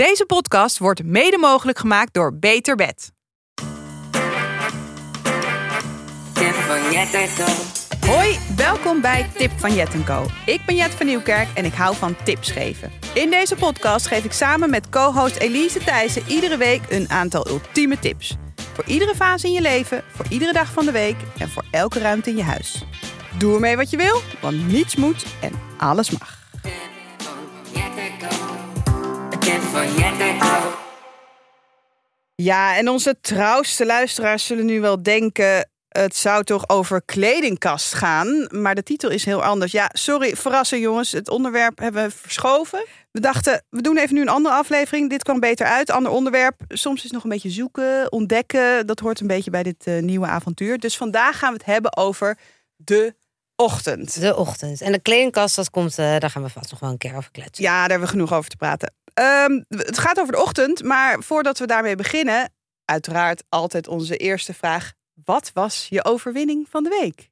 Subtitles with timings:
[0.00, 3.12] Deze podcast wordt mede mogelijk gemaakt door Beter Bed.
[6.34, 7.52] Tip van Jet en Co.
[8.06, 10.26] Hoi, welkom bij Tip van Jet Co.
[10.46, 12.92] Ik ben Jet van Nieuwkerk en ik hou van tips geven.
[13.14, 17.98] In deze podcast geef ik samen met co-host Elise Thijssen iedere week een aantal ultieme
[17.98, 18.36] tips.
[18.72, 21.98] Voor iedere fase in je leven, voor iedere dag van de week en voor elke
[21.98, 22.84] ruimte in je huis.
[23.38, 26.38] Doe ermee wat je wil, want niets moet en alles mag.
[32.34, 35.70] Ja, en onze trouwste luisteraars zullen nu wel denken...
[35.88, 38.48] het zou toch over kledingkast gaan?
[38.50, 39.72] Maar de titel is heel anders.
[39.72, 41.12] Ja, sorry, verrassen jongens.
[41.12, 42.86] Het onderwerp hebben we verschoven.
[43.10, 45.10] We dachten, we doen even nu een andere aflevering.
[45.10, 46.60] Dit kwam beter uit, ander onderwerp.
[46.68, 48.86] Soms is het nog een beetje zoeken, ontdekken.
[48.86, 50.78] Dat hoort een beetje bij dit eh, nieuwe avontuur.
[50.78, 52.38] Dus vandaag gaan we het hebben over
[52.76, 53.14] de
[53.56, 54.20] ochtend.
[54.20, 54.80] De ochtend.
[54.80, 57.30] En de kledingkast, dat komt, eh, daar gaan we vast nog wel een keer over
[57.30, 57.64] kletsen.
[57.64, 58.94] Ja, daar hebben we genoeg over te praten.
[59.20, 62.52] Ehm, het gaat over de ochtend, maar voordat we daarmee beginnen,
[62.84, 64.92] uiteraard altijd onze eerste vraag.
[65.24, 67.30] Wat was je overwinning van de week?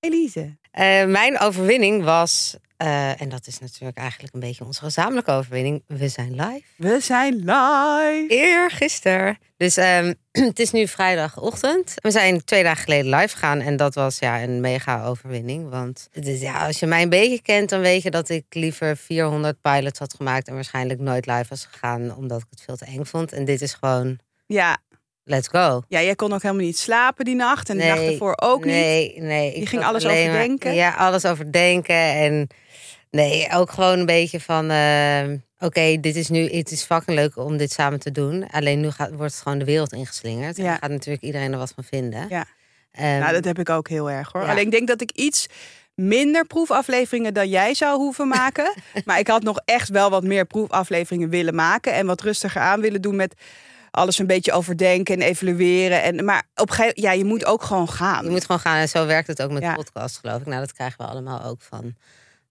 [0.00, 0.58] Elise.
[0.78, 5.82] Eh, mijn overwinning was, eh, en dat is natuurlijk eigenlijk een beetje onze gezamenlijke overwinning,
[5.86, 6.62] we zijn live.
[6.76, 8.26] We zijn live.
[8.28, 9.38] Eergisteren.
[9.56, 10.14] Dus ehm,
[10.48, 11.94] het is nu vrijdagochtend.
[11.94, 15.70] We zijn twee dagen geleden live gegaan en dat was ja, een mega overwinning.
[15.70, 18.96] Want is, ja, als je mij een beetje kent, dan weet je dat ik liever
[18.96, 22.84] 400 pilots had gemaakt en waarschijnlijk nooit live was gegaan, omdat ik het veel te
[22.84, 23.32] eng vond.
[23.32, 24.78] En dit is gewoon, Ja,
[25.28, 25.82] let's go.
[25.88, 28.64] ja, jij kon ook helemaal niet slapen die nacht en de Nee, nacht ervoor ook
[28.64, 28.74] niet.
[28.74, 29.60] Nee, nee.
[29.60, 30.74] Je ging alles alleen maar- overdenken?
[30.74, 31.94] Ja, alles overdenken.
[31.96, 32.48] En
[33.10, 34.70] nee, ook gewoon een beetje van...
[34.70, 35.22] eh,
[35.60, 36.48] Oké, dit is nu...
[36.50, 38.46] Het is fucking leuk om dit samen te doen.
[38.50, 40.56] Alleen nu gaat, wordt het gewoon de wereld ingeslingerd.
[40.58, 40.70] En Ja.
[40.70, 42.26] daar gaat natuurlijk iedereen er wat van vinden.
[42.28, 42.44] Ja.
[42.92, 44.42] Ehm, Nou, dat heb ik ook heel erg hoor.
[44.42, 44.50] Ja.
[44.50, 45.46] Alleen ik denk dat ik iets
[45.94, 48.74] minder proefafleveringen dan jij zou hoeven maken.
[49.04, 51.92] maar ik had nog echt wel wat meer proefafleveringen willen maken.
[51.92, 53.34] En wat rustiger aan willen doen met
[53.90, 56.02] alles een beetje overdenken en evalueren.
[56.02, 58.24] En, maar op een gegeven ja, je moet ook gewoon gaan.
[58.24, 58.76] Je moet gewoon gaan.
[58.80, 59.70] En zo werkt het ook met Ja.
[59.70, 60.46] de podcast, geloof ik.
[60.46, 61.94] Nou, dat krijgen we allemaal ook van,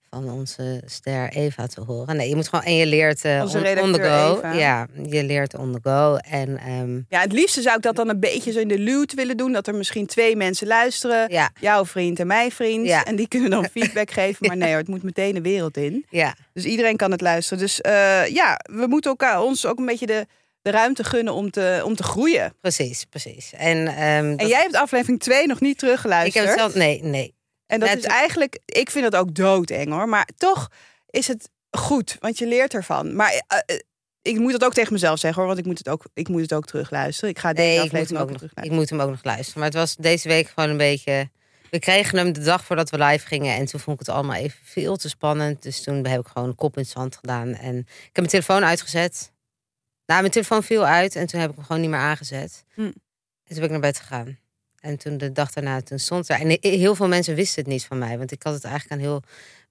[0.10, 2.16] van onze ster Eva te horen.
[2.16, 2.66] Nee, je moet gewoon...
[2.66, 4.36] En je leert Onze on, on the go.
[4.38, 4.54] Eva.
[4.54, 6.16] Ja, je leert on the go.
[6.16, 9.16] En ehm, Ja, het liefste zou ik dat dan een beetje zo in de luwte
[9.16, 9.52] willen doen.
[9.52, 11.32] Dat er misschien twee mensen luisteren.
[11.32, 12.88] ja, Jouw vriend en mijn vriend.
[12.88, 13.06] Ja.
[13.06, 14.48] En die kunnen dan feedback geven.
[14.48, 16.06] Maar nee hoor, het moet meteen de wereld in.
[16.10, 16.36] ja.
[16.54, 17.64] Dus iedereen kan het luisteren.
[17.64, 20.26] Dus eh, ja, we moeten elkaar, ons ook een beetje de,
[20.72, 22.54] de ruimte gunnen om te, om te groeien.
[22.62, 23.54] Precies, precies.
[23.54, 26.34] En, ehm, En dat- jij hebt aflevering 2 nog niet ik teruggeluisterd.
[26.46, 27.36] heb het zelf, nee, nee.
[27.68, 30.10] en dat net- is eigenlijk, ik vind dat ook doodeng hoor.
[30.10, 30.68] Maar toch
[31.10, 33.16] is het goed, want je leert ervan.
[33.16, 33.80] Maar eh, eh,
[34.22, 36.42] ik moet dat ook tegen mezelf zeggen hoor, want ik moet het ook, ik moet
[36.42, 37.30] het ook terugluisteren.
[37.30, 39.54] Ik ga deze Nee, ik moet, aflevering ook, nog, ik moet hem ook nog luisteren.
[39.60, 41.30] Maar het was deze week gewoon een beetje.
[41.72, 43.56] We kregen hem de dag voordat we live gingen.
[43.56, 45.64] En toen vond ik het allemaal even veel te spannend.
[45.64, 47.48] Dus toen heb ik gewoon een kop in het zand gedaan.
[47.54, 49.32] En ik heb mijn telefoon uitgezet.
[50.08, 51.16] Nou, mijn telefoon viel uit.
[51.16, 52.64] En toen heb ik hem gewoon niet meer aangezet.
[52.74, 52.82] Hm.
[52.82, 52.94] En
[53.48, 54.38] toen ben ik naar bed gegaan.
[54.80, 56.40] En toen de dag daarna, toen stond er.
[56.40, 58.18] En heel veel mensen wisten het niet van mij.
[58.18, 59.22] Want ik had het eigenlijk aan heel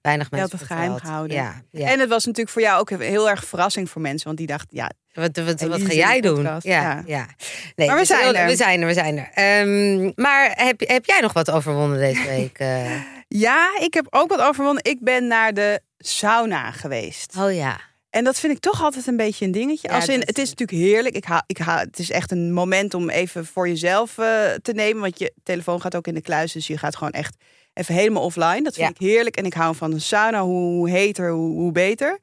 [0.01, 1.01] weinig Je mensen het geheim verteld.
[1.09, 1.37] gehouden.
[1.37, 1.87] Ja, ja.
[1.87, 4.25] En het was natuurlijk voor jou ook heel erg verrassing voor mensen.
[4.25, 6.41] Want die dachten, ja, Wat, wat, wat, ga jij doen?
[6.43, 7.03] Ja, ja.
[7.05, 7.27] ja.
[7.75, 8.45] Nee, Maar we dus zijn er.
[8.47, 9.29] We zijn er, we zijn er.
[9.33, 12.57] Ehm, maar heb, heb jij nog wat overwonnen deze week?
[12.59, 13.01] eh?
[13.27, 14.83] ja, ik heb ook wat overwonnen.
[14.83, 17.35] Ik ben naar de sauna geweest.
[17.37, 17.79] Oh ja.
[18.09, 19.87] En dat vind ik toch altijd een beetje een dingetje.
[19.89, 21.15] Ja, Als in, het is natuurlijk heerlijk.
[21.15, 24.71] Ik ha, ik ha, het is echt een moment om even voor jezelf eh, te
[24.73, 25.01] nemen.
[25.01, 26.51] Want je telefoon gaat ook in de kluis.
[26.51, 27.35] Dus je gaat gewoon echt
[27.73, 28.61] even helemaal offline.
[28.61, 28.89] Dat vind Ja.
[28.89, 29.35] ik heerlijk.
[29.37, 30.43] En ik hou van een sauna.
[30.43, 32.19] Hoe heter, hoe, hoe beter.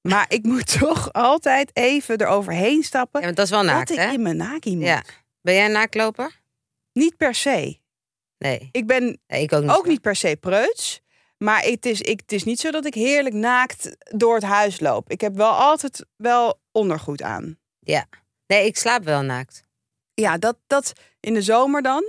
[0.00, 3.20] Maar ik moet toch altijd even eroverheen stappen.
[3.20, 4.12] ja, want dat is wel naakt, dat ik hè?
[4.12, 4.86] in mijn naki moet.
[4.86, 5.02] Ja.
[5.40, 6.40] Ben jij een naaktloper?
[6.92, 7.78] Niet per se.
[8.38, 8.68] Nee.
[8.72, 9.70] Ik ben Nee, ik ook niet.
[9.70, 11.00] ook niet per se preuts.
[11.38, 14.80] Maar het is, ik, het is niet zo dat ik heerlijk naakt door het huis
[14.80, 15.10] loop.
[15.10, 17.58] Ik heb wel altijd wel ondergoed aan.
[18.46, 19.62] Nee, ik slaap wel naakt.
[20.14, 22.04] Ja, dat, dat in de zomer dan.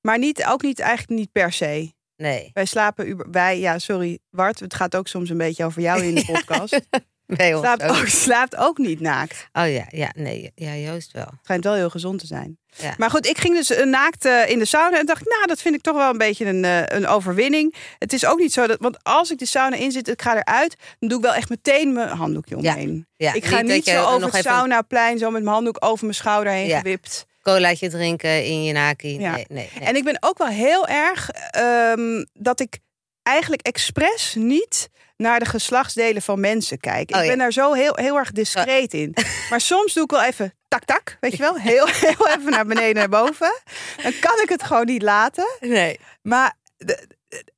[0.00, 1.92] Maar niet, ook niet, eigenlijk niet per se.
[2.16, 2.50] Nee.
[2.52, 6.14] Wij slapen, wij, ja, sorry, Wart, het gaat ook soms een beetje over jou in
[6.14, 6.80] de podcast.
[7.26, 7.90] Ons slaapt, ook.
[7.96, 9.48] ook, slaapt ook niet naakt.
[9.52, 10.52] Oh ja, ja, nee.
[10.54, 11.24] Ja, Joost wel.
[11.24, 12.58] Het schijnt wel heel gezond te zijn.
[12.76, 12.94] Ja.
[12.98, 15.60] Maar goed, ik ging dus eh, naakt eh, in de sauna en dacht, nou, dat
[15.62, 17.74] vind ik toch wel een beetje een, eh, een overwinning.
[17.98, 20.36] Het is ook niet zo dat, want als ik de sauna in zit, ik ga
[20.36, 23.06] eruit, dan doe ik wel echt meteen mijn handdoekje omheen.
[23.16, 26.16] Ja, ik ga niet, zo over het even saunaplein, zo met mijn handdoek over mijn
[26.16, 26.78] schouder heen Ja.
[26.78, 27.26] gewipt.
[27.42, 29.16] colaatje drinken in je naki.
[29.18, 29.70] Nee, nee, nee.
[29.80, 32.78] En ik ben ook wel heel erg ehm, dat ik
[33.22, 34.88] eigenlijk expres niet
[35.22, 37.10] naar de geslachtsdelen van mensen kijk.
[37.10, 39.14] Ik Oh, ben daar zo heel, heel erg discreet in.
[39.50, 41.56] Maar soms doe ik wel even tak tak, weet je wel?
[41.56, 43.60] Heel, heel even naar beneden naar boven.
[44.02, 45.46] Dan kan ik het gewoon niet laten.
[45.60, 45.98] nee.
[46.22, 47.06] Maar de-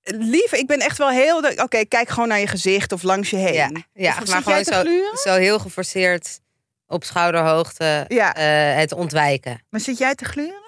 [0.05, 1.39] liever, ik ben echt wel heel...
[1.57, 3.55] Oké, kijk gewoon naar je gezicht of langs je heen.
[3.55, 4.83] Ja, ja maar gewoon zo,
[5.15, 6.41] zo heel geforceerd
[6.87, 8.35] op schouderhoogte Ja.
[8.35, 9.63] eh, het ontwijken.
[9.71, 10.63] Maar zit jij te gluren?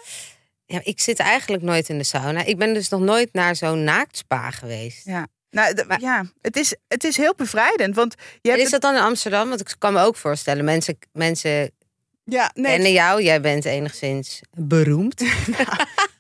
[0.67, 2.45] Ja, ik zit eigenlijk nooit in de sauna.
[2.45, 5.05] Ik ben dus nog nooit naar zo'n naaktspa geweest.
[5.05, 5.27] Ja.
[5.57, 7.95] Nou, Maar- ja, het is, het is heel bevrijdend.
[7.95, 9.49] Want je hebt Is dat dan in Amsterdam?
[9.49, 11.71] Want ik kan me ook voorstellen, mensen, mensen
[12.25, 13.23] ja, nee, kennen jou.
[13.23, 15.19] Jij bent enigszins beroemd.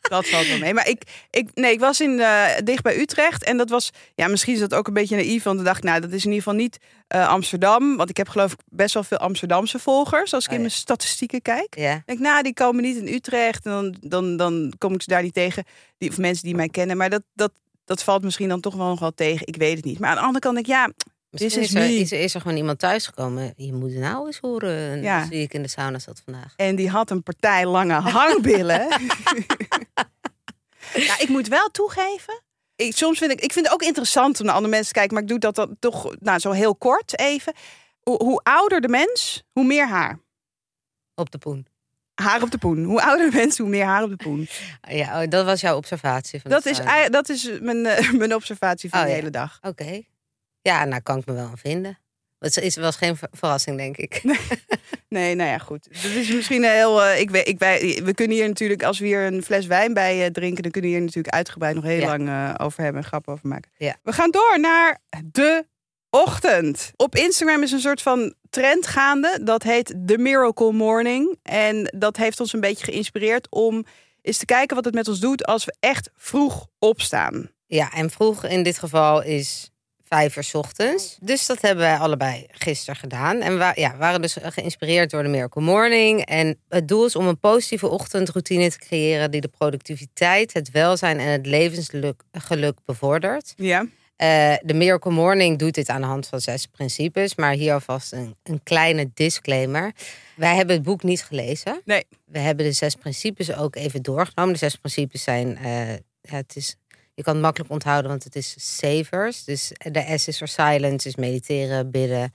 [0.09, 0.75] dat valt wel mee.
[0.75, 3.45] Maar ik, ik, nee, ik was in, eh, dicht bij Utrecht.
[3.45, 5.43] En dat was, ja, misschien is dat ook een beetje naïef.
[5.43, 7.97] Want dan dacht ik, nou, dat is in ieder geval niet eh, Amsterdam.
[7.97, 10.35] Want ik heb geloof ik best wel veel Amsterdamse volgers.
[10.35, 10.67] Als ik Oh, in ja.
[10.69, 11.77] mijn statistieken kijk.
[11.77, 11.95] Ja.
[11.95, 13.65] Ik denk, nou, die komen niet in Utrecht.
[13.67, 15.65] En dan, dan, dan kom ik ze daar niet tegen.
[15.99, 16.97] Die, of mensen die mij kennen.
[16.97, 17.53] Maar dat, dat,
[17.87, 19.47] dat valt misschien dan toch wel nog wel tegen.
[19.47, 19.99] Ik weet het niet.
[19.99, 20.91] Maar aan de andere kant denk ik, ja,
[21.31, 23.53] Misschien is er, is, er, is er gewoon iemand thuisgekomen.
[23.57, 24.91] Je moet nou eens horen.
[24.91, 25.27] En Ja.
[25.27, 26.53] zie ik in de sauna zat vandaag.
[26.57, 28.89] En die had een partij lange hangbillen.
[30.95, 32.43] ja, ik moet wel toegeven.
[32.77, 35.15] Ik, soms vind ik, ik vind het ook interessant om naar andere mensen te kijken,
[35.15, 37.53] maar ik doe dat dan toch nou, zo heel kort even.
[38.01, 40.21] Hoe, hoe ouder de mens, hoe meer haar.
[41.15, 41.67] Op de poen.
[42.23, 42.85] Haar op de poen.
[42.85, 44.49] Hoe ouder de mens, hoe meer haar op de poen.
[44.89, 46.41] Ja, oh, dat was jouw observatie.
[46.41, 46.81] Van Dat is,
[47.11, 49.17] dat is mijn, eh, mijn observatie van Oh, de ja.
[49.17, 49.59] hele dag.
[49.63, 50.03] Oké.
[50.63, 51.99] Ja, nou kan ik me wel aan vinden.
[52.39, 54.23] Het is was geen ver- verrassing, denk ik.
[55.09, 55.89] Nee, nou ja, goed.
[56.03, 57.03] Dat is misschien een heel.
[57.05, 60.25] eh, ik ik, wij, we kunnen hier natuurlijk, als we hier een fles wijn bij
[60.25, 62.17] eh, drinken, dan kunnen we hier natuurlijk uitgebreid nog heel Ja.
[62.17, 63.71] lang over hebben en grappen over maken.
[63.77, 63.97] Ja.
[64.03, 65.67] We gaan door naar de
[66.17, 66.93] ochtend.
[66.97, 69.39] Op Instagram is een soort van trend gaande.
[69.43, 71.39] Dat heet The Miracle Morning.
[71.43, 73.85] En dat heeft ons een beetje geïnspireerd om
[74.23, 77.51] eens te kijken wat het met ons doet als we echt vroeg opstaan.
[77.67, 79.71] Ja, en vroeg in dit geval is
[80.09, 81.19] vijf uur 's ochtends.
[81.21, 83.41] Dus dat hebben wij allebei gisteren gedaan.
[83.41, 86.25] En we ja, waren dus geïnspireerd door de Miracle Morning.
[86.25, 89.31] En het doel is om een positieve ochtendroutine te creëren...
[89.31, 93.53] die de productiviteit, het welzijn en het levensgeluk geluk bevordert.
[93.57, 93.87] Ja.
[94.17, 97.35] Eh, de Miracle Morning doet dit aan de hand van zes principes.
[97.35, 99.93] Maar hier alvast een, een kleine disclaimer.
[100.37, 101.81] Wij hebben het boek niet gelezen.
[101.85, 102.05] Nee.
[102.25, 104.53] We hebben de zes principes ook even doorgenomen.
[104.53, 105.57] De zes principes zijn...
[105.57, 106.77] eh, ja, het is,
[107.15, 109.45] je kan het makkelijk onthouden, want het is savers.
[109.45, 112.33] Dus de S is voor silence, is mediteren, bidden.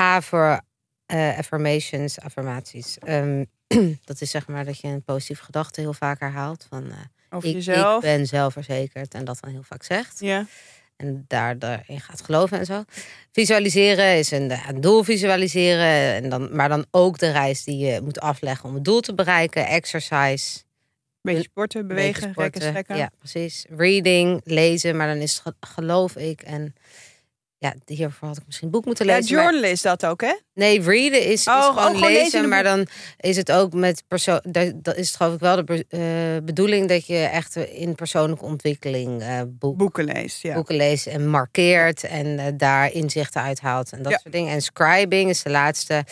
[0.00, 0.60] A voor
[1.06, 2.98] eh, affirmations, affirmaties.
[2.98, 3.44] Ehm,
[4.04, 6.66] dat is zeg maar dat je een positieve gedachte heel vaak herhaalt.
[6.68, 6.96] Van, eh,
[7.30, 7.94] Over ik, jezelf.
[8.04, 10.20] ik ben zelfverzekerd en dat dan heel vaak zegt.
[10.20, 10.46] Ja.
[11.06, 12.84] En daar, daarin gaat geloven en zo.
[13.32, 16.14] Visualiseren is een, een doel visualiseren.
[16.22, 19.14] En dan, maar dan ook de reis die je moet afleggen om het doel te
[19.14, 19.66] bereiken.
[19.66, 20.62] Exercise.
[21.20, 22.96] Beetje sporten, bewegen, beetje rekken, strekken.
[22.96, 23.64] Ja, precies.
[23.76, 24.96] Reading, lezen.
[24.96, 26.42] Maar dan is het ge- geloof ik.
[26.42, 26.74] En
[27.64, 29.34] ja, hiervoor had ik misschien een boek moeten Ja, lezen.
[29.34, 30.34] maar- journalen is dat ook, hè?
[30.54, 32.86] Nee, readen is, is Oh, gewoon oh, gewoon lezen, maar dan
[33.20, 34.40] is het ook met persoon.
[34.76, 38.44] Dat is het geloof ik wel de be- eh, bedoeling dat je echt in persoonlijke
[38.44, 40.54] ontwikkeling eh, boek, Boeken leest, ja.
[40.54, 44.18] boeken leest en markeert en eh, daar inzichten uithaalt en dat Ja.
[44.18, 44.52] soort dingen.
[44.52, 46.04] En scribing is de laatste,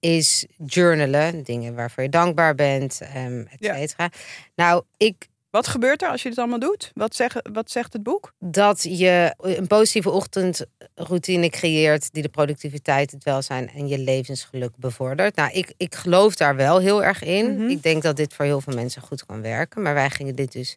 [0.00, 3.74] is journalen, dingen waarvoor je dankbaar bent, ehm et Ja.
[3.76, 4.10] cetera.
[4.54, 6.90] Nou, ik Wat gebeurt er als je dit allemaal doet?
[6.94, 8.32] Wat, zeg, wat zegt het boek?
[8.38, 15.36] dat je een positieve ochtendroutine creëert die de productiviteit, het welzijn en je levensgeluk bevordert.
[15.36, 17.56] Nou, ik, ik geloof daar wel heel erg in.
[17.56, 17.68] Mhm.
[17.68, 19.82] Ik denk dat dit voor heel veel mensen goed kan werken.
[19.82, 20.76] Maar wij gingen dit dus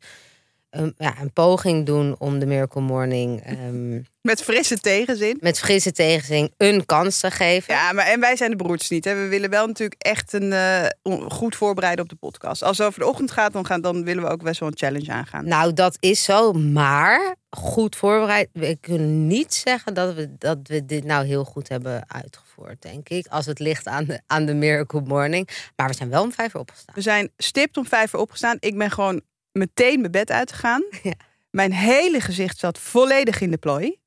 [0.70, 5.38] een, ja, een poging doen om de Miracle Morning ehm, Met frisse tegenzin.
[5.42, 7.74] met frisse tegenzin een kans te geven.
[7.74, 9.06] Ja, maar en wij zijn de broers niet.
[9.06, 9.16] Hè?
[9.16, 10.86] We willen wel natuurlijk echt een eh,
[11.28, 12.64] goed voorbereiden op de podcast.
[12.64, 14.78] Als het over de ochtend gaat, dan, gaan, dan willen we ook best wel een
[14.78, 15.48] challenge aangaan.
[15.48, 18.50] Nou, dat is zo, maar goed voorbereid.
[18.54, 23.10] We kunnen niet zeggen dat we, dat we dit nou heel goed hebben uitgevoerd, denk
[23.10, 23.28] ik.
[23.28, 25.50] Als het ligt aan de, aan de Miracle Morning.
[25.76, 26.96] Maar we zijn wel om vijf uur opgestaan.
[26.96, 28.58] We zijn stipt om vijf uur opgestaan.
[28.60, 29.22] Ik ben gewoon
[29.52, 30.84] meteen mijn bed uitgegaan.
[31.04, 31.14] Ja.
[31.50, 33.86] Mijn hele gezicht zat volledig in de plooi.
[33.88, 33.98] Dat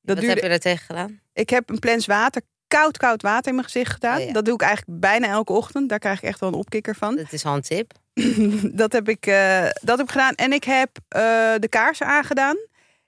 [0.00, 1.20] Wat duurde, heb je daar tegen gedaan?
[1.32, 4.20] Ik heb een plens water, koud, koud water in mijn gezicht gedaan.
[4.20, 4.32] Oh ja.
[4.32, 5.88] Dat doe ik eigenlijk bijna elke ochtend.
[5.88, 7.16] Daar krijg ik echt wel een opkikker van.
[7.16, 7.92] Dat is al een tip.
[8.80, 10.34] dat, heb ik, eh, dat heb ik gedaan.
[10.34, 11.22] En ik heb eh,
[11.58, 12.56] de kaarsen aangedaan.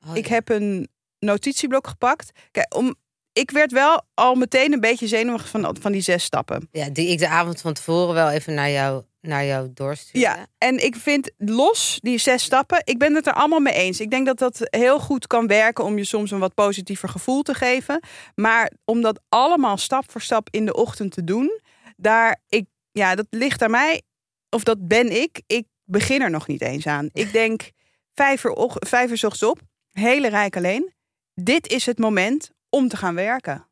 [0.08, 0.34] Oh, Ik ja.
[0.34, 0.88] heb een
[1.18, 2.30] notitieblok gepakt.
[2.50, 2.94] Kijk, om,
[3.34, 6.68] ik werd wel al meteen een beetje zenuwachtig van, van die zes stappen.
[6.72, 10.18] Ja, die ik de avond van tevoren wel even naar jou, naar jou doorstuurde.
[10.18, 14.00] Ja, en ik vind los die zes stappen, ik ben het er allemaal mee eens.
[14.00, 17.42] Ik denk dat dat heel goed kan werken om je soms een wat positiever gevoel
[17.42, 18.00] te geven.
[18.34, 21.60] Maar om dat allemaal stap voor stap in de ochtend te doen,
[21.96, 24.02] daar, ik, ja, dat ligt aan mij,
[24.50, 25.42] of dat ben ik.
[25.46, 27.08] Ik begin er nog niet eens aan.
[27.12, 27.70] Ik denk
[28.14, 29.60] vijf uur, och- vijf uur 's ochtends op,
[29.90, 30.92] hele rijk alleen.
[31.34, 33.66] Dit is het moment om te gaan werken.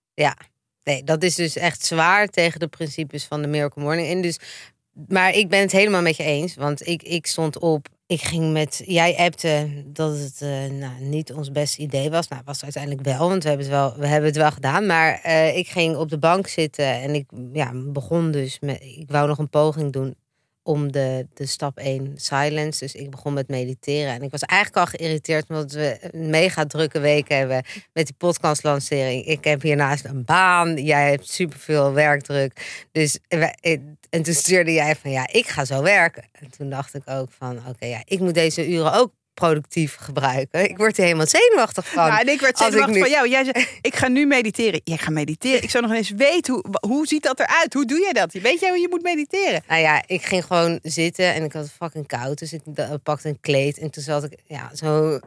[0.84, 4.08] Nee, dat is dus echt zwaar tegen de principes van de Miracle Morning.
[4.08, 4.38] En dus
[5.08, 6.54] maar ik ben het helemaal met je eens.
[6.54, 7.88] Want ik, ik stond op.
[8.06, 8.82] Ik ging met.
[8.86, 12.28] Jij appte dat het eh, nou, niet ons beste idee was.
[12.28, 14.86] Nou, was het uiteindelijk wel, want we hebben het wel, we hebben het wel gedaan.
[14.86, 18.82] Maar eh, ik ging op de bank zitten en ik ja, begon dus met.
[18.82, 20.14] Ik wou nog een poging doen
[20.62, 22.78] om de, de stap 1 silence.
[22.78, 24.12] Dus ik begon met mediteren.
[24.12, 28.14] En ik was eigenlijk al geïrriteerd omdat we een mega drukke week hebben met die
[28.18, 29.26] podcastlancering.
[29.26, 30.76] Ik heb hiernaast een baan.
[30.76, 32.86] Jij hebt superveel werkdruk.
[32.92, 33.18] Dus
[34.10, 36.24] en toen stuurde jij van ja, ik ga zo werken.
[36.32, 40.70] En toen dacht ik ook van oké, ja, ik moet deze uren ook productief gebruiken.
[40.70, 42.06] Ik word er helemaal zenuwachtig van.
[42.06, 43.28] Ja, en ik werd ik zenuwachtig nu- van jou.
[43.28, 44.80] Jij zei, ik ga nu mediteren.
[44.84, 45.62] Jij gaat mediteren.
[45.62, 47.74] Ik zou nog eens weten, hoe, hoe ziet dat eruit?
[47.74, 48.32] Hoe doe jij dat?
[48.32, 49.62] Weet jij hoe je moet mediteren?
[49.68, 52.38] Nou ja, ik ging gewoon zitten en ik had fucking koud.
[52.38, 52.62] Dus ik
[53.02, 55.18] pakte een kleed en toen zat ik ja, zo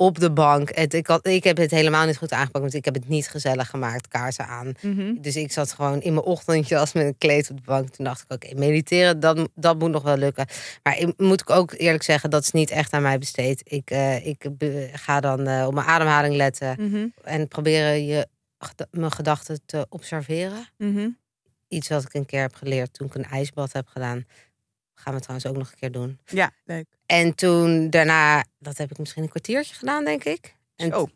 [0.00, 0.76] op de bank.
[0.76, 3.28] Het, ik, had, ik heb het helemaal niet goed aangepakt, want ik heb het niet
[3.28, 4.72] gezellig gemaakt, kaarsen aan.
[5.20, 7.88] Dus ik zat gewoon in mijn ochtendjas met een kleed op de bank.
[7.88, 10.46] Toen dacht ik, oké, mediteren, dat, dat moet nog wel lukken.
[10.82, 13.62] Maar ik, moet ik ook eerlijk zeggen, dat is niet echt aan mij besteed.
[13.64, 14.48] Ik, eh, ik
[14.92, 18.26] ga dan eh, op mijn ademhaling letten Mhm, en proberen je,
[18.90, 20.66] mijn gedachten te observeren.
[20.78, 21.08] mhm.
[21.68, 24.24] Iets wat ik een keer heb geleerd toen ik een ijsbad heb gedaan.
[25.00, 26.18] Gaan we trouwens ook nog een keer doen.
[26.26, 26.86] Ja, leuk.
[27.06, 30.54] En toen daarna, dat heb ik misschien een kwartiertje gedaan, denk ik.
[30.76, 31.08] En Zo.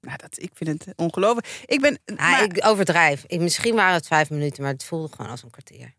[0.00, 1.62] Nou, dat, ik vind het ongelooflijk.
[1.66, 3.24] Ik ben, maar ik overdrijf.
[3.26, 5.94] Ik, misschien waren het vijf minuten, maar het voelde gewoon als een kwartier.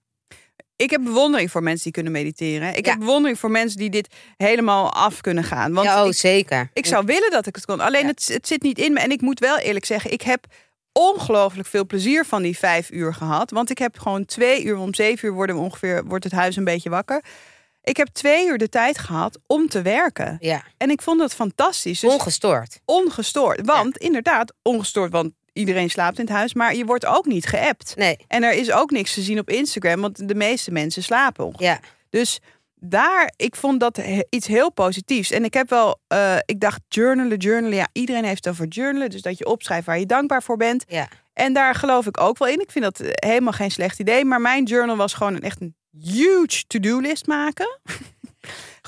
[0.75, 2.75] ik heb bewondering voor mensen die kunnen mediteren.
[2.75, 2.91] Ik Ja.
[2.91, 5.73] heb bewondering voor mensen die dit helemaal af kunnen gaan.
[5.73, 6.69] Want ja, oh, ik, zeker.
[6.73, 7.79] ik zou willen dat ik het kon.
[7.79, 8.07] Alleen Ja.
[8.07, 8.99] het, het zit niet in me.
[8.99, 10.45] En ik moet wel eerlijk zeggen, ik heb
[10.93, 13.51] ongelooflijk veel plezier van die vijf uur gehad.
[13.51, 16.55] Want ik heb gewoon twee uur, om zeven uur worden we ongeveer, wordt het huis
[16.55, 17.23] een beetje wakker.
[17.83, 20.37] Ik heb twee uur de tijd gehad om te werken.
[20.39, 21.99] Ja, En ik vond dat fantastisch.
[21.99, 22.79] Dus ongestoord.
[22.85, 23.65] ongestoord.
[23.65, 26.53] Want inderdaad, ongestoord, want iedereen slaapt in het huis.
[26.53, 27.95] Maar je wordt ook niet geappt.
[27.95, 31.45] Nee, En er is ook niks te zien op Instagram, want de meeste mensen slapen
[31.45, 31.67] ongeveer.
[31.67, 31.79] ja.
[32.09, 32.39] Dus
[32.79, 35.31] daar, ik vond dat he- iets heel positiefs.
[35.31, 37.77] En ik heb wel, eh, ik dacht journalen, journalen.
[37.77, 39.09] Ja, iedereen heeft het over journalen.
[39.09, 40.83] Dus dat je opschrijft waar je dankbaar voor bent.
[40.87, 41.07] Ja.
[41.33, 42.59] En daar geloof ik ook wel in.
[42.61, 44.25] Ik vind dat eh, helemaal geen slecht idee.
[44.25, 47.79] Maar mijn journal was gewoon een, echt een huge to-do-list maken.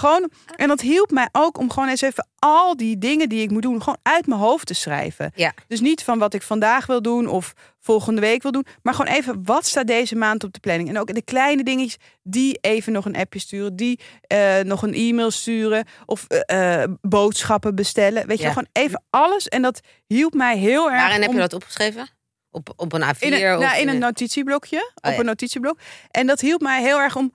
[0.02, 3.52] gewoon, en dat hielp mij ook om gewoon eens even al die dingen die ik
[3.52, 5.32] moet doen, gewoon uit mijn hoofd te schrijven.
[5.36, 5.54] Ja.
[5.68, 8.66] Dus niet van wat ik vandaag wil doen of volgende week wil doen.
[8.84, 10.90] Maar gewoon even, wat staat deze maand op de planning?
[10.90, 13.76] En ook de kleine dingetjes, die even nog een appje sturen.
[13.76, 15.86] Die eh, nog een e-mail sturen.
[16.06, 18.28] Of eh, eh, boodschappen bestellen.
[18.28, 19.48] Weet je, gewoon even alles.
[19.48, 21.02] En dat hielp mij heel erg.
[21.02, 22.10] Waarin heb je dat opgeschreven?
[22.52, 23.20] Op, op een A4?
[23.20, 24.78] in een, of nou, in een een- notitieblokje.
[24.78, 25.20] Oh, op ja.
[25.20, 25.78] een notitieblok.
[26.12, 27.34] En dat hielp mij heel erg om.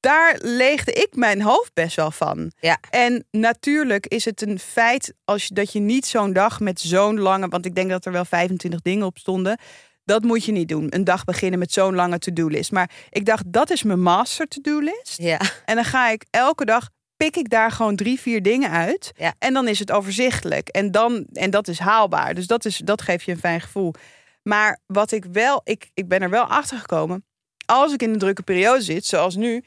[0.00, 2.52] Daar leegde ik mijn hoofd best wel van.
[2.60, 2.78] Ja.
[2.90, 7.18] En natuurlijk is het een feit als je, dat je niet zo'n dag met zo'n
[7.18, 7.48] lange.
[7.48, 9.58] Want ik denk dat er wel 25 dingen op stonden.
[10.04, 10.86] Dat moet je niet doen.
[10.90, 12.72] Een dag beginnen met zo'n lange to-do-list.
[12.72, 15.16] Maar ik dacht, dat is mijn master to-do-list.
[15.16, 19.12] Ja, En dan ga ik elke dag pik ik daar gewoon drie, vier dingen uit.
[19.16, 19.34] Ja.
[19.38, 20.68] En dan is het overzichtelijk.
[20.68, 22.34] En, dan, en dat is haalbaar.
[22.34, 23.94] Dus dat, is, dat geeft je een fijn gevoel.
[24.42, 27.24] Maar wat ik wel, ik, ik ben er wel achter gekomen.
[27.66, 29.64] Als ik in een drukke periode zit, zoals nu.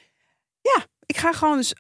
[0.63, 1.73] Ja, ik ga gewoon eens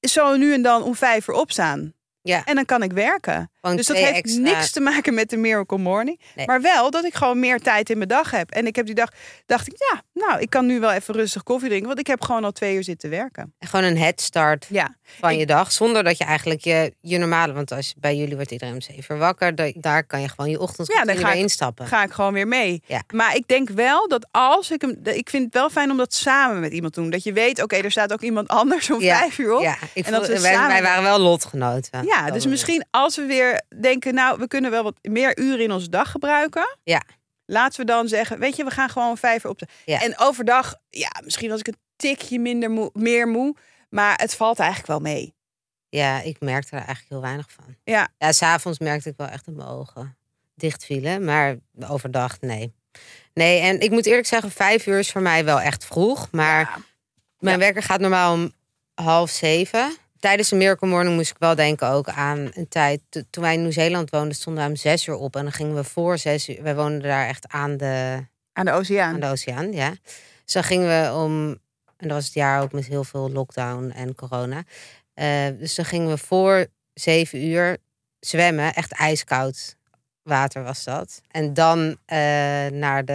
[0.00, 1.94] zo nu en dan om vijf uur opstaan.
[2.22, 2.44] ja.
[2.44, 3.51] En dan kan ik werken.
[3.62, 6.20] Gewoon Dus dat heeft extra- niks te maken met de Miracle Morning.
[6.34, 6.46] Nee.
[6.46, 8.50] Maar wel dat ik gewoon meer tijd in mijn dag heb.
[8.50, 9.08] En ik heb die dag,
[9.46, 11.86] dacht ik, ja, nou, ik kan nu wel even rustig koffie drinken.
[11.88, 13.54] Want ik heb gewoon al twee uur zitten werken.
[13.58, 15.72] Gewoon een head start Ja, van Ik- je dag.
[15.72, 17.52] Zonder dat je eigenlijk je, je normale...
[17.52, 19.54] Want als bij jullie wordt iedereen om zeven wakker.
[19.54, 21.86] da- Daar kan je gewoon je Ja, dan ga ik- instappen.
[21.86, 22.82] ga ik gewoon weer mee.
[22.86, 23.02] Ja.
[23.14, 24.98] Maar ik denk wel dat als ik hem.
[25.02, 27.10] Ik vind het wel fijn om dat samen met iemand te doen.
[27.10, 29.62] Dat je weet, oké, er staat ook iemand anders om Ja, vijf uur op.
[29.62, 32.04] Ja, ik En dat we wij, samen- wij waren wel lotgenoten.
[32.06, 35.72] Ja, dus misschien als we weer denken, nou, we kunnen wel wat meer uren in
[35.72, 36.76] onze dag gebruiken.
[36.84, 37.02] Ja.
[37.46, 39.60] Laten we dan zeggen, weet je, we gaan gewoon vijf uur op.
[39.84, 40.00] Ja.
[40.02, 43.56] En overdag, ja, misschien was ik een tikje minder moe, meer moe.
[43.90, 45.34] Maar het valt eigenlijk wel mee.
[45.88, 47.64] Ja, ik merkte er eigenlijk heel weinig van.
[47.84, 48.08] Ja.
[48.18, 50.16] Ja, s'avonds merkte ik wel echt dat mijn ogen
[50.54, 51.24] dicht vielen.
[51.24, 51.56] Maar
[51.88, 52.72] overdag, nee.
[53.34, 56.28] Nee, en ik moet eerlijk zeggen, vijf uur is voor mij wel echt vroeg.
[56.30, 56.76] Maar Ja.
[57.38, 58.52] mijn werker gaat normaal om
[58.94, 59.96] half zeven.
[60.22, 63.00] Tijdens de Miracle Morning moest ik wel denken ook aan een tijd.
[63.08, 65.36] to- Toen wij in Nieuw-Zeeland woonden, stonden we om zes uur op.
[65.36, 66.62] En dan gingen we voor zes uur.
[66.62, 69.14] Wij woonden daar echt aan de, Aan de oceaan.
[69.14, 69.90] aan de oceaan, ja.
[70.44, 71.48] Dus dan gingen we om,
[71.96, 74.62] en dat was het jaar ook met heel veel lockdown en corona.
[75.14, 77.76] Eh, dus dan gingen we voor zeven uur
[78.20, 79.76] zwemmen, echt ijskoud
[80.22, 81.20] water was dat.
[81.30, 82.16] En dan eh,
[82.66, 83.12] naar, de,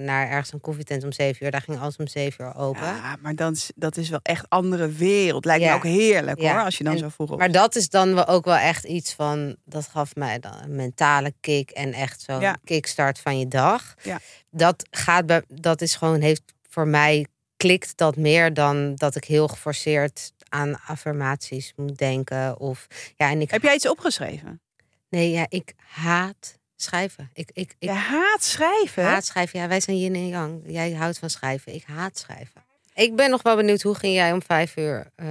[0.00, 1.50] naar ergens een koffietent om zeven uur.
[1.50, 2.82] Daar ging alles om zeven uur open.
[2.86, 5.44] Ja, maar dan, is- dat is wel echt andere wereld.
[5.44, 6.52] Lijkt me ook heerlijk Ja.
[6.52, 7.38] hoor, als je dan En- zo vroeg op.
[7.38, 11.34] Maar dat is dan ook wel echt iets van, dat gaf mij dan een mentale
[11.40, 12.56] kick en echt zo'n Ja.
[12.64, 13.94] kickstart van je dag.
[14.02, 14.18] Ja.
[14.50, 17.26] Dat gaat bij, dat is gewoon, heeft voor mij
[17.56, 22.58] klikt dat meer dan dat ik heel geforceerd aan affirmaties moet denken.
[22.60, 24.60] Of, ja, en ik, Heb jij iets opgeschreven?
[25.10, 27.30] Nee, ja, ik haat schrijven.
[27.32, 29.04] Ik, ik, ik Je haat schrijven?
[29.04, 29.60] haat schrijven.
[29.60, 30.62] Ja, wij zijn yin en yang.
[30.66, 31.74] Jij houdt van schrijven.
[31.74, 32.64] Ik haat schrijven.
[32.94, 35.10] Ik ben nog wel benieuwd, hoe ging jij om vijf uur...
[35.14, 35.26] eh,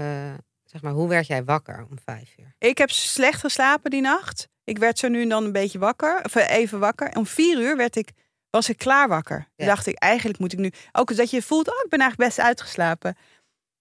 [0.65, 2.55] zeg maar, hoe werd jij wakker om vijf uur?
[2.57, 4.47] Ik heb slecht geslapen die nacht.
[4.63, 6.21] Ik werd zo nu en dan een beetje wakker.
[6.25, 7.15] Of eh, even wakker.
[7.15, 8.09] Om vier uur werd ik,
[8.49, 9.47] was ik klaar wakker.
[9.55, 9.65] Ja.
[9.65, 10.71] dacht ik, eigenlijk moet ik nu...
[10.91, 13.17] Ook dat je voelt, oh, ik ben eigenlijk best uitgeslapen.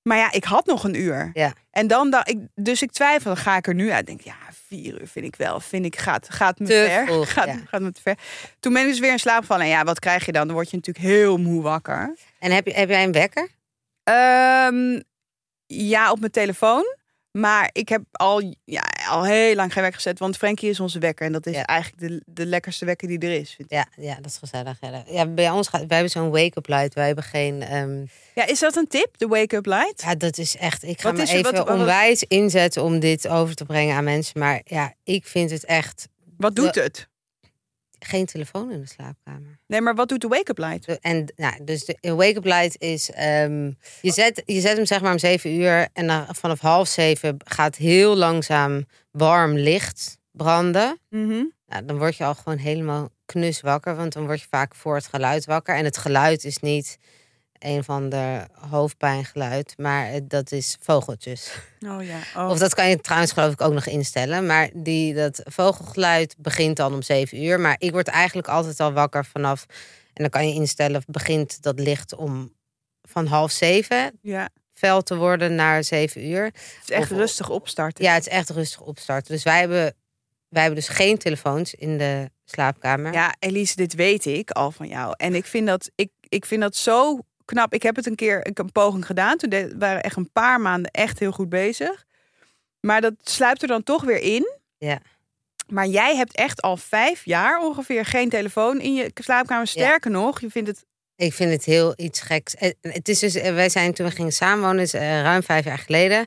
[0.02, 1.30] Maar ja, ik had nog een uur.
[1.32, 1.52] Ja.
[1.70, 4.06] En dan dacht ik, dus ik twijfel, ga ik er nu uit?
[4.06, 4.36] Denk, ja,
[4.66, 7.06] vier uur vind ik wel, vind ik, gaat, gaat me Te ver.
[7.06, 7.56] vroeg, gaat, ja.
[7.64, 8.18] gaat me te ver.
[8.60, 9.64] Toen ben ik dus weer in slaap gevallen.
[9.64, 10.46] En ja, wat krijg je dan?
[10.46, 12.16] Dan word je natuurlijk heel moe wakker.
[12.38, 13.48] En heb, je, heb jij een wekker?
[14.04, 15.00] Ehm,
[15.66, 16.96] ja, op mijn telefoon.
[17.40, 20.18] Maar ik heb al, ja, al heel lang geen wekker gezet.
[20.18, 21.26] Want Frankie is onze wekker.
[21.26, 21.64] En dat is Ja.
[21.64, 23.54] eigenlijk de, de lekkerste wekker die er is.
[23.54, 23.76] vind ik.
[23.76, 24.76] Ja, ja dat is gezellig.
[24.80, 26.94] Ja, ja, bij ons gaat, wij hebben zo'n wake-up light.
[26.94, 27.62] Wij hebben geen...
[27.62, 28.04] ehm,
[28.34, 29.08] Ja, is dat een tip?
[29.18, 30.02] De wake-up light?
[30.02, 30.82] ja, dat is echt...
[30.82, 33.96] Ik ga Wat me is even wat- wat- onwijs inzetten om dit over te brengen
[33.96, 34.38] aan mensen.
[34.38, 36.08] Maar ja, ik vind het echt...
[36.36, 37.08] Wat doet het?
[37.98, 39.58] Geen telefoon in de slaapkamer.
[39.66, 40.98] Nee, maar wat doet de wake-up light?
[41.00, 43.10] En nou, dus de wake-up light is...
[43.10, 43.66] ehm,
[44.00, 45.88] je, zet, je zet hem zeg maar om zeven uur.
[45.92, 50.98] En dan vanaf half zeven gaat heel langzaam warm licht branden.
[51.08, 51.44] Mhm.
[51.66, 53.96] Nou, dan word je al gewoon helemaal knus wakker.
[53.96, 55.74] Want dan word je vaak voor het geluid wakker.
[55.74, 56.98] En het geluid is niet
[57.58, 59.74] een van de hoofdpijngeluid.
[59.76, 61.50] Maar dat is vogeltjes.
[61.86, 62.18] Oh ja.
[62.36, 62.50] Oh.
[62.50, 64.46] Of dat kan je trouwens geloof ik ook nog instellen.
[64.46, 67.60] Maar die, dat vogelgeluid begint dan om zeven uur.
[67.60, 69.66] Maar ik word eigenlijk altijd al wakker vanaf...
[70.12, 72.52] En dan kan je instellen, begint dat licht om
[73.02, 76.44] van half zeven ja, fel te worden naar zeven uur.
[76.44, 78.04] het is echt Of- rustig opstarten.
[78.04, 79.32] Ja, het is echt rustig opstarten.
[79.34, 79.94] Dus wij hebben,
[80.48, 83.12] wij hebben dus geen telefoons in de slaapkamer.
[83.12, 85.14] Ja, Elise, dit weet ik al van jou.
[85.16, 87.74] En ik vind dat, ik, ik vind dat zo knap.
[87.74, 89.36] Ik heb het een keer ik een poging gedaan.
[89.36, 92.04] Toen de- waren echt een paar maanden echt heel goed bezig.
[92.80, 94.56] Maar dat sluipt er dan toch weer in.
[94.78, 94.98] Ja.
[95.68, 99.66] Maar jij hebt echt al vijf jaar ongeveer geen telefoon in je slaapkamer.
[99.66, 100.84] Sterker nog, je vindt het...
[101.16, 102.54] Ik vind het heel iets geks.
[102.54, 105.78] Eh, Het is dus, eh, wij zijn toen we gingen samenwonen, eh, ruim vijf jaar
[105.78, 106.24] geleden,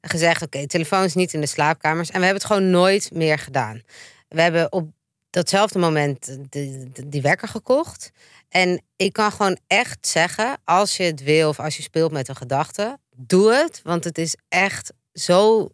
[0.00, 2.08] gezegd: oké, telefoons niet in de slaapkamers.
[2.10, 3.82] En we hebben het gewoon nooit meer gedaan.
[4.28, 4.88] We hebben op
[5.30, 8.10] datzelfde moment de, de- die wekker gekocht.
[8.50, 12.28] En ik kan gewoon echt zeggen, als je het wil of als je speelt met
[12.28, 13.80] een gedachte, doe het.
[13.82, 15.68] Want het is echt zo,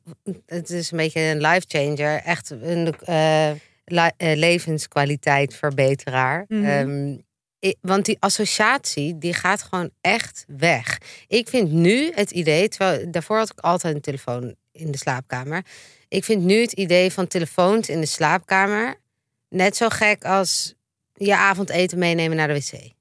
[0.46, 2.22] het is een beetje een life changer.
[2.22, 3.50] Echt een eh,
[4.16, 6.44] levenskwaliteit verbeteraar.
[6.48, 6.64] Mhm.
[6.64, 7.16] Ehm,
[7.80, 10.98] want die associatie, die gaat gewoon echt weg.
[11.26, 15.64] Ik vind nu het idee, terwijl daarvoor had ik altijd een telefoon in de slaapkamer.
[16.08, 18.94] Ik vind nu het idee van telefoons in de slaapkamer
[19.48, 20.74] net zo gek als
[21.16, 22.94] je avondeten meenemen naar de wc.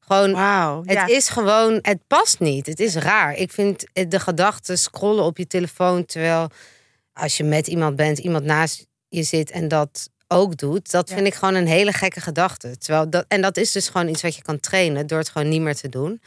[0.00, 0.82] Gewoon, Wauw.
[0.84, 1.06] het ja.
[1.06, 2.66] is gewoon, het past niet.
[2.66, 3.34] Het is raar.
[3.34, 6.48] Ik vind de gedachte scrollen op je telefoon terwijl
[7.12, 11.14] als je met iemand bent, iemand naast je zit en dat ook doet, dat Ja.
[11.14, 12.78] vind ik gewoon een hele gekke gedachte.
[12.78, 15.48] Terwijl dat, en dat is dus gewoon iets wat je kan trainen door het gewoon
[15.48, 16.20] niet meer te doen.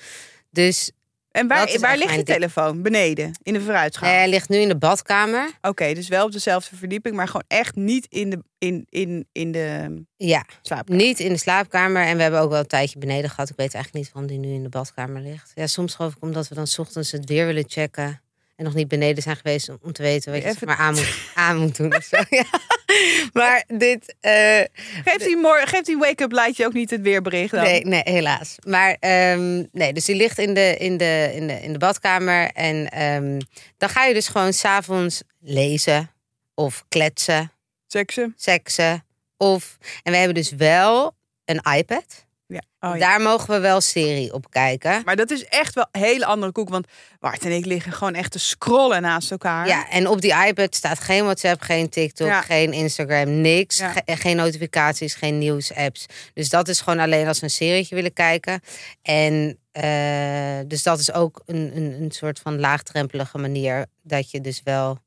[0.50, 0.92] Dus
[1.34, 2.82] En waar, waar ligt je mijn telefoon?
[2.82, 4.12] Beneden, in de vooruitgang.
[4.12, 5.50] hij ligt nu in de badkamer.
[5.62, 9.52] Oké, dus wel op dezelfde verdieping, maar gewoon echt niet in de, in, in, in
[9.52, 11.04] de Ja, slaapkamer.
[11.04, 12.04] niet in de slaapkamer.
[12.06, 13.50] En we hebben ook wel een tijdje beneden gehad.
[13.50, 15.52] Ik weet eigenlijk niet waarom die nu in de badkamer ligt.
[15.56, 18.22] Ja, soms geloof ik omdat we dan 's ochtends het weer willen checken.
[18.56, 21.32] En nog niet beneden zijn geweest om, te weten wat je Even- maar aan moet,
[21.36, 21.96] aan moet doen.
[21.96, 22.18] Of zo.
[22.30, 22.46] Ja.
[23.34, 24.16] Maar dit...
[24.20, 24.62] eh,
[25.06, 27.64] Geeft die, mor- geeft die wake-up lightje ook niet het weerbericht dan?
[27.64, 28.56] Nee, nee, helaas.
[28.68, 32.50] Maar ehm, nee, dus die ligt in de, in de, in de, in de badkamer.
[32.54, 33.40] En ehm,
[33.78, 36.12] dan ga je dus gewoon s'avonds lezen
[36.56, 37.52] of kletsen,
[37.88, 38.34] Seksen?
[38.38, 39.06] seksen.
[39.38, 42.26] Of, en we hebben dus wel een iPad.
[42.48, 42.62] Ja.
[42.80, 43.00] Oh, ja.
[43.00, 45.02] Daar mogen we wel serie op kijken.
[45.06, 46.70] Maar dat is echt wel een hele andere koek.
[46.70, 46.88] Want
[47.20, 49.68] Bart en ik liggen gewoon echt te scrollen naast elkaar.
[49.68, 52.42] Ja, en op die iPad staat geen WhatsApp, geen TikTok, Ja.
[52.42, 53.78] geen Instagram, niks.
[53.78, 53.92] Ja.
[53.92, 56.06] Ge- geen notificaties, geen nieuws-apps.
[56.34, 58.62] Dus dat is gewoon alleen als we een serietje willen kijken.
[59.02, 64.42] En eh, dus dat is ook een, een, een soort van laagdrempelige manier dat je
[64.42, 64.98] dus wel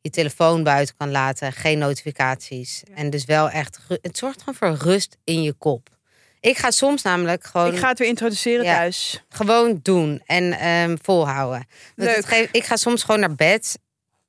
[0.00, 2.82] je telefoon buiten kan laten, geen notificaties.
[2.94, 5.88] En dus wel echt, het zorgt gewoon voor rust in je kop.
[6.42, 8.74] Ik ga soms namelijk gewoon Ik ga het weer introduceren Ja.
[8.74, 9.24] thuis.
[9.28, 11.58] gewoon doen en ehm, volhouden.
[11.96, 12.16] Want Leuk.
[12.16, 13.78] het geeft- ik ga soms gewoon naar bed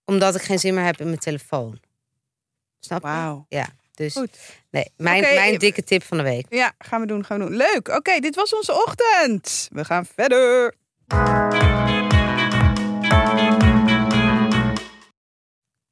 [0.06, 1.80] omdat ik geen zin meer heb in mijn telefoon.
[2.80, 3.08] Snap je?
[3.08, 3.46] Wauw.
[3.50, 4.38] Ja, dus Goed.
[4.72, 6.46] nee, mijn, mijn ik- dikke tip van de week.
[6.50, 7.56] Ja, gaan we doen, gaan we doen.
[7.56, 7.88] Leuk.
[7.88, 9.68] Oké, dit was onze ochtend.
[9.72, 10.74] We gaan verder.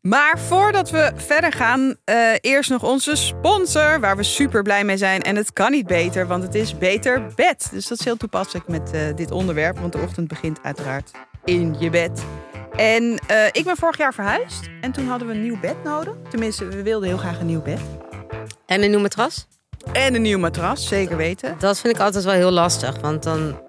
[0.01, 4.97] Maar voordat we verder gaan, eh, eerst nog onze sponsor, waar we super blij mee
[4.97, 5.21] zijn.
[5.21, 7.69] En het kan niet beter, want het is Beter Bed.
[7.71, 11.11] Dus dat is heel toepasselijk met eh, dit onderwerp, want de ochtend begint uiteraard
[11.43, 12.23] in je bed.
[12.75, 16.13] En eh, ik ben vorig jaar verhuisd en toen hadden we een nieuw bed nodig.
[16.29, 17.79] Tenminste, we wilden heel graag een nieuw bed.
[18.65, 19.47] En een nieuw matras?
[19.93, 21.55] En een nieuw matras, zeker weten.
[21.59, 22.99] Dat vind ik altijd wel heel lastig.
[22.99, 23.59] Want dan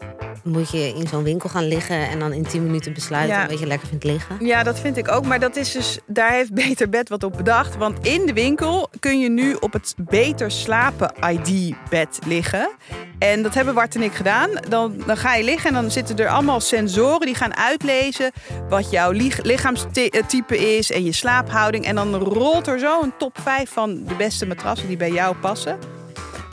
[0.43, 3.47] moet je in zo'n winkel gaan liggen en dan in 10 minuten besluiten Ja.
[3.47, 4.47] wat je lekker vindt liggen.
[4.47, 5.25] Ja, dat vind ik ook.
[5.27, 7.77] Maar dat is dus, daar heeft Beter Bed wat op bedacht.
[7.77, 12.71] Want in de winkel kun je nu op het Beter Slapen ID-bed liggen.
[13.19, 14.51] En dat hebben Bart en ik gedaan.
[14.69, 18.31] Dan, dan ga je liggen en dan zitten er allemaal sensoren die gaan uitlezen
[18.69, 21.85] wat jouw lich- lichaamstype is en je slaaphouding.
[21.85, 25.37] En dan rolt er zo een top 5 van de beste matrassen die bij jou
[25.37, 25.79] passen.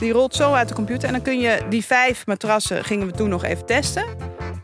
[0.00, 1.08] Die rolt zo uit de computer.
[1.08, 4.04] En dan kun je die vijf matrassen gingen we toen nog even testen.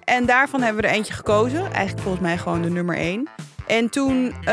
[0.04, 1.72] En daarvan hebben we er eentje gekozen.
[1.72, 3.28] Eigenlijk volgens mij gewoon de nummer één.
[3.66, 4.46] En toen, eh,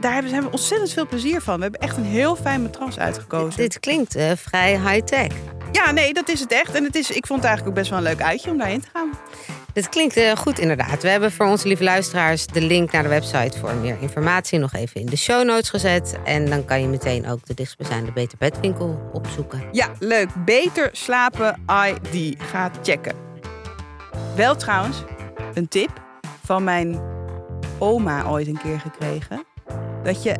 [0.00, 1.56] daar hebben, we ontzettend veel plezier van.
[1.56, 3.60] We hebben echt een heel fijn matras uitgekozen.
[3.60, 5.32] Dit klinkt eh, vrij high-tech.
[5.72, 6.74] Ja, nee, dat is het echt.
[6.74, 8.80] En het is, ik vond het eigenlijk ook best wel een leuk uitje om daarheen
[8.80, 9.10] te gaan.
[9.72, 11.02] Dit klinkt eh, goed inderdaad.
[11.02, 14.72] We hebben voor onze lieve luisteraars de link naar de website voor meer informatie nog
[14.72, 16.18] even in de show notes gezet.
[16.24, 19.62] En dan kan je meteen ook de dichtstbijzijnde Beter Bedwinkel opzoeken.
[19.72, 20.28] Ja, leuk.
[20.44, 22.36] Beter slapen ID.
[22.42, 23.14] Ga checken.
[24.36, 24.96] Wel trouwens,
[25.54, 25.90] een tip
[26.44, 27.00] van mijn
[27.78, 29.44] oma ooit een keer gekregen.
[30.02, 30.36] Dat je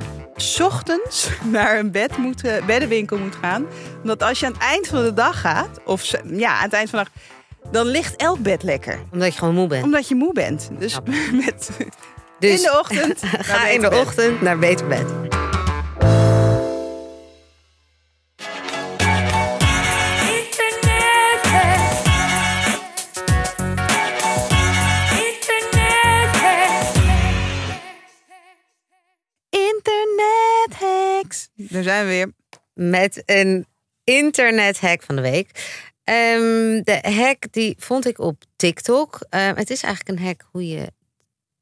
[0.63, 2.11] ochtends naar een bed
[2.43, 3.67] eh, beddenwinkel moet gaan.
[4.03, 6.91] Omdat als je aan het eind van de dag gaat, of ja, aan het eind
[6.91, 7.39] van de dag,
[7.71, 8.99] dan ligt elk bed lekker.
[9.13, 9.85] Omdat je gewoon moe bent.
[9.85, 10.71] Omdat je moe bent.
[10.79, 10.99] Dus
[11.45, 11.71] met,
[12.39, 13.19] Dus in de ochtend.
[13.25, 13.99] ga naar in de Bed.
[13.99, 15.07] ochtend naar Beter Bed.
[20.51, 21.41] Internet
[25.11, 25.91] Internet
[29.51, 31.49] Internet hacks.
[31.55, 32.33] Daar zijn we weer.
[32.75, 33.67] met een
[34.05, 35.51] internethack van de week.
[36.11, 39.19] Ehm, de hack die vond ik op TikTok.
[39.29, 40.93] Ehm, het is eigenlijk een hack hoe je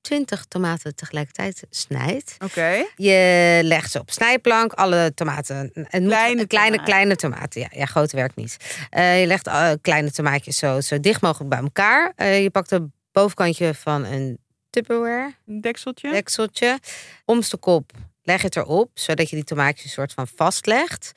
[0.01, 2.37] 20 tomaten tegelijkertijd snijdt.
[2.45, 2.85] Oké.
[2.97, 5.71] Je legt ze op snijplank, alle tomaten.
[5.73, 6.85] Kleine kleine, tomaten.
[6.85, 7.61] kleine tomaten.
[7.61, 8.57] Ja, ja grote werkt niet.
[8.91, 12.13] Eh, je legt eh, kleine tomaatjes zo, zo dicht mogelijk bij elkaar.
[12.17, 12.83] Eh, je pakt het
[13.13, 14.39] bovenkantje van een
[14.71, 16.11] Tupperware Een dekseltje.
[16.11, 16.79] dekseltje.
[17.25, 21.13] Omste kop leg je het erop, zodat je die tomaatjes soort van vastlegt.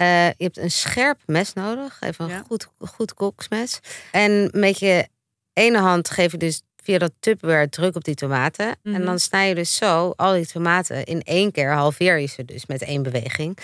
[0.00, 2.42] Eh, je hebt een scherp mes nodig, even een Ja.
[2.46, 3.80] goed, goed koksmes.
[4.12, 5.08] En met je
[5.52, 8.76] ene hand geef je dus via dat Tupperware druk op die tomaten.
[8.82, 8.94] Mhm.
[8.94, 12.44] En dan snij je dus zo al die tomaten in één keer, halveer je ze
[12.44, 13.58] dus met één beweging.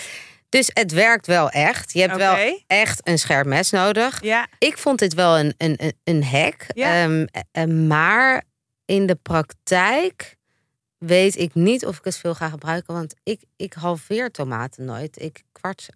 [0.49, 1.93] Dus het werkt wel echt.
[1.93, 4.23] Je hebt wel echt een scherp mes nodig.
[4.23, 6.67] Ja, Ik vond dit wel een, een, een- een hack.
[6.75, 7.03] Ja.
[7.03, 8.43] Ehm, eh, maar
[8.85, 10.37] in de praktijk
[10.99, 12.95] weet ik niet of ik het veel ga gebruiken.
[12.95, 15.23] Want ik, ik halveer tomaten nooit.
[15.23, 15.91] Ik kwart ze.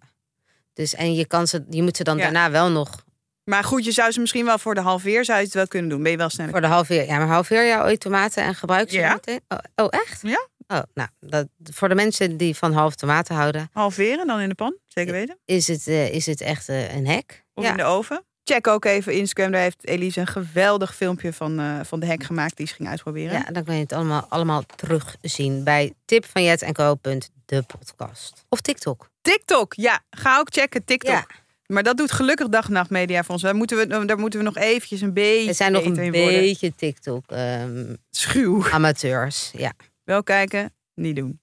[0.73, 2.23] Dus en je, kan ze, je moet ze dan Ja.
[2.23, 3.03] daarna wel nog
[3.43, 5.89] maar goed, je zou ze misschien wel voor de halveer zou je het wel kunnen
[5.89, 6.01] doen.
[6.03, 6.51] Ben je wel sneller.
[6.51, 7.05] voor de halveer.
[7.05, 9.13] Ja, maar halveer jij ooit tomaten en gebruik ze Ja.
[9.13, 9.39] meteen?
[9.47, 10.21] Oh, oh, echt?
[10.21, 10.47] Ja.
[10.67, 14.55] Oh, nou, dat, voor de mensen die van half tomaten houden, Halveren dan in de
[14.55, 15.37] pan, zeker weten.
[15.45, 17.43] is het, eh, is het echt eh, een hack.
[17.53, 17.71] Of ja.
[17.71, 18.23] in de oven.
[18.43, 19.51] Check ook even Instagram.
[19.51, 22.89] Daar heeft Elise een geweldig filmpje van, eh, van de hack gemaakt die ze ging
[22.89, 23.31] uitproberen.
[23.31, 26.97] Ja, dan kan je het allemaal, allemaal terugzien bij tip van Jet en Co.
[27.45, 28.45] de podcast.
[28.49, 29.09] Of TikTok.
[29.21, 29.99] TikTok, ja.
[30.09, 31.11] Ga ook checken, TikTok.
[31.11, 31.25] Ja.
[31.65, 33.43] Maar dat doet gelukkig dag en nacht media voor ons.
[33.43, 36.75] Daar moeten we, daar moeten we nog eventjes een beetje We zijn nog een beetje
[36.75, 38.69] TikTok ehm, Schuw.
[38.69, 39.51] amateurs.
[39.57, 39.73] Ja.
[40.03, 41.39] Wel kijken, niet doen.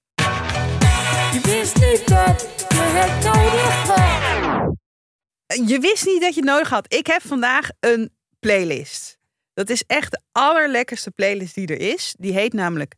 [1.32, 4.76] Je wist niet dat je het nodig had.
[5.54, 6.94] Je wist niet dat je het nodig had.
[6.94, 9.18] Ik heb vandaag een playlist.
[9.54, 12.14] Dat is echt de allerlekkerste playlist die er is.
[12.18, 12.94] Die heet namelijk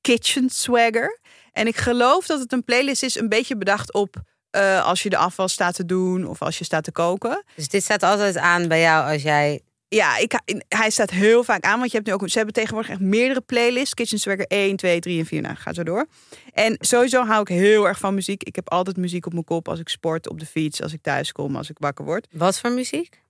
[0.00, 1.20] Kitchen Swagger.
[1.52, 4.16] En ik geloof dat het een playlist is een beetje bedacht op
[4.50, 7.44] eh, als je de afwas staat te doen of als je staat te koken.
[7.54, 9.60] Dus dit staat altijd aan bij jou als jij...
[9.88, 12.90] Ja, ik, hij staat heel vaak aan, want je hebt nu ook, ze hebben tegenwoordig
[12.90, 13.94] echt meerdere playlists.
[13.94, 16.06] Kitchen Swagger 1, 2, 3 en 4, nou, ga zo door.
[16.52, 18.42] En sowieso hou ik heel erg van muziek.
[18.42, 21.02] Ik heb altijd muziek op mijn kop als ik sport, op de fiets, als ik
[21.02, 22.26] thuis kom, als ik wakker word.
[22.30, 23.22] Wat voor muziek?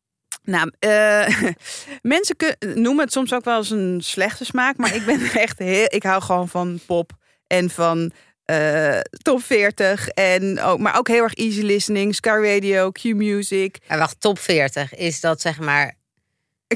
[0.42, 1.40] Nou, eh,
[2.02, 2.36] mensen
[2.74, 6.02] noemen het soms ook wel eens een slechte smaak, maar ik ben echt heel, ik
[6.02, 7.12] hou gewoon van pop
[7.46, 8.12] en van
[8.44, 13.78] eh, top 40 en ook, maar ook heel erg easy listening, Sky Radio, Q Music.
[13.88, 14.94] Ja, wacht, top 40.
[14.94, 15.94] Is dat zeg maar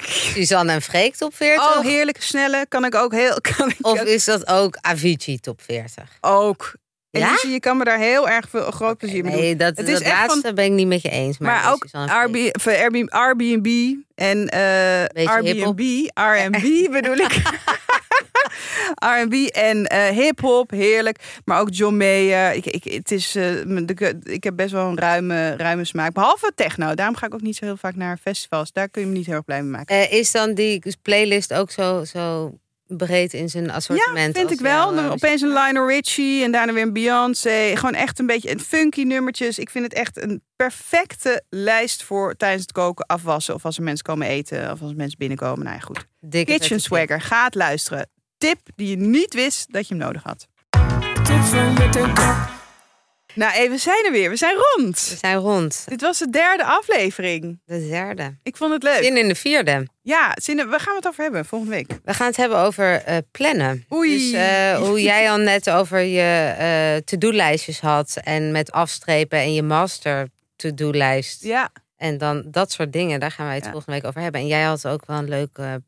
[0.02, 1.76] Suzanne en Freek top 40?
[1.76, 5.38] Oh, heerlijke snelle kan ik ook heel, kan ik of ook, is dat ook Avicii
[5.40, 6.04] top 40?
[6.20, 6.74] ook.
[7.10, 7.38] En Ja?
[7.48, 9.40] je, kan me daar heel erg veel groot plezier mee doen.
[9.40, 11.38] Nee, dat, Het is dat laatste van- ben ik niet met je eens.
[11.38, 11.86] Maar, Maar, ook.
[11.92, 14.44] Airbnb, Airbnb, Airbnb en
[15.12, 15.80] Beetje Airbnb,
[16.14, 17.42] R&B bedoel ik.
[19.22, 21.40] R&B en eh, hip-hop, heerlijk.
[21.44, 22.52] Maar ook John Mayer.
[22.52, 26.12] Ik, ik, het is, eh, de- ik heb best wel een ruime, ruime smaak.
[26.12, 26.94] Behalve techno.
[26.94, 28.72] Daarom ga ik ook niet zo heel vaak naar festivals.
[28.72, 29.96] Daar kun je me niet heel erg blij mee maken.
[29.96, 32.52] Eh, is dan die playlist ook zo, zo
[32.96, 34.36] breed in zijn Ja, assortiment?
[34.36, 34.94] vind als ik wel.
[34.94, 37.70] Dan opeens een Lionel Richie en daarna weer een Beyoncé.
[37.76, 39.58] Gewoon echt een beetje een funky nummertjes.
[39.58, 43.54] Ik vind het echt een perfecte lijst voor tijdens het koken, afwassen.
[43.54, 44.70] Of als er mensen komen eten.
[44.72, 45.64] Of als mensen binnenkomen.
[45.64, 46.06] Nou ja, goed.
[46.20, 46.80] dikke Kitchen.
[46.80, 47.20] Swagger.
[47.20, 48.08] Ga het luisteren.
[48.40, 50.46] Tip die je niet wist dat je hem nodig had.
[51.24, 51.74] Tip van.
[53.34, 54.30] Nou, even, we zijn er weer.
[54.30, 54.98] We zijn We rond.
[54.98, 55.84] zijn rond.
[55.88, 57.60] Dit was de derde aflevering.
[57.64, 58.36] De derde.
[58.42, 59.02] Ik vond het leuk.
[59.02, 59.86] Zin in de vierde.
[60.02, 61.86] Ja, zin, in- waar gaan we het over hebben volgende week?
[62.04, 63.84] We gaan het hebben over eh, plannen.
[63.92, 64.30] Oei.
[64.32, 68.16] Dus eh, hoe jij al net over je eh to-do-lijstjes had.
[68.24, 71.42] En met afstrepen en je master to-do-lijst.
[71.44, 73.20] Ja, En dan dat soort dingen.
[73.20, 73.70] Daar gaan wij het Ja.
[73.70, 74.40] volgende week over hebben.
[74.40, 75.82] En jij had ook wel een leuke...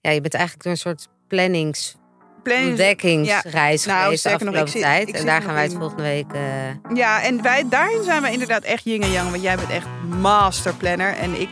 [0.00, 1.96] ja, je bent eigenlijk door een soort plannings...
[2.42, 2.68] planning.
[2.68, 5.10] ontdekkingsreis Nou, geweest de nog, afgelopen zit- tijd.
[5.10, 6.32] en daar nog gaan wij het in- volgende week...
[6.32, 6.40] eh,
[6.96, 9.30] Ja, en wij, daarin zijn we inderdaad echt yin en yang.
[9.30, 9.86] Want jij bent echt
[10.20, 11.48] masterplanner en ik,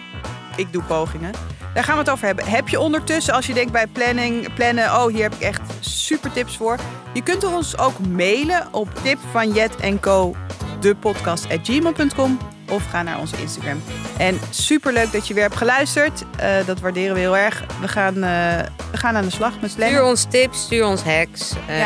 [0.56, 1.30] ik doe pogingen.
[1.74, 2.44] Daar gaan we het over hebben.
[2.48, 4.84] Heb je ondertussen, als je denkt bij planning, plannen...
[4.84, 6.76] oh, hier heb ik echt super tips voor.
[7.12, 10.34] Je kunt ons ook mailen op tip van Jet en Co.
[10.80, 12.38] De podcast at gmail.com
[12.70, 13.82] of ga naar onze Instagram.
[14.18, 16.24] En super leuk dat je weer hebt geluisterd.
[16.36, 17.64] Eh, dat waarderen we heel erg.
[17.80, 19.96] We gaan, eh, we gaan aan de slag met plannen.
[19.96, 21.52] Stuur ons tips, stuur ons hacks.
[21.68, 21.76] eh,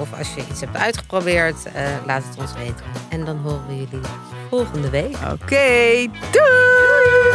[0.00, 1.56] Of als je iets hebt uitgeprobeerd,
[2.06, 2.84] laat het ons weten.
[3.08, 4.06] En dan horen we jullie
[4.50, 5.16] volgende week.
[5.32, 7.27] Oké, doei!